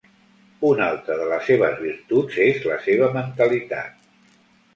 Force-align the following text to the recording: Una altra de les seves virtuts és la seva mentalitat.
Una 0.69 0.87
altra 0.93 1.17
de 1.19 1.27
les 1.31 1.45
seves 1.49 1.77
virtuts 1.81 2.39
és 2.47 2.65
la 2.71 2.79
seva 2.87 3.11
mentalitat. 3.19 4.11